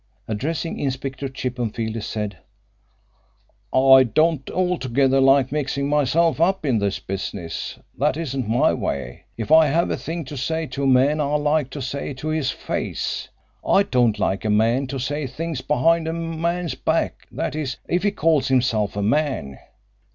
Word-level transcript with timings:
Addressing 0.27 0.79
Inspector 0.79 1.29
Chippenfield 1.29 1.93
he 1.93 2.01
said: 2.01 2.37
"I 3.71 4.01
don't 4.01 4.49
altogether 4.49 5.21
like 5.21 5.51
mixing 5.51 5.87
myself 5.89 6.41
up 6.41 6.65
in 6.65 6.79
this 6.79 6.97
business. 6.97 7.77
That 7.95 8.17
isn't 8.17 8.49
my 8.49 8.73
way. 8.73 9.25
If 9.37 9.51
I 9.51 9.67
have 9.67 9.91
a 9.91 9.95
thing 9.97 10.25
to 10.25 10.37
say 10.37 10.65
to 10.65 10.85
a 10.85 10.87
man 10.87 11.21
I 11.21 11.35
like 11.35 11.69
to 11.69 11.83
say 11.83 12.09
it 12.09 12.17
to 12.17 12.29
his 12.29 12.49
face. 12.49 13.29
I 13.63 13.83
don't 13.83 14.17
like 14.17 14.43
a 14.43 14.49
man 14.49 14.87
to 14.87 14.97
say 14.97 15.27
things 15.27 15.61
behind 15.61 16.07
a 16.07 16.13
man's 16.13 16.73
back, 16.73 17.27
that 17.31 17.53
is, 17.55 17.77
if 17.87 18.01
he 18.01 18.09
calls 18.09 18.47
himself 18.47 18.95
a 18.97 19.03
man. 19.03 19.59